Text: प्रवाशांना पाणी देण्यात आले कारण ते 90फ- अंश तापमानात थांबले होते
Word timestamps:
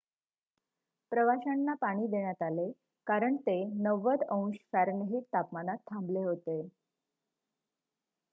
प्रवाशांना 1.11 1.73
पाणी 1.81 2.07
देण्यात 2.07 2.41
आले 2.41 2.69
कारण 3.07 3.35
ते 3.41 3.55
90फ- 3.83 4.25
अंश 4.29 4.57
तापमानात 5.33 5.77
थांबले 5.87 6.23
होते 6.23 6.61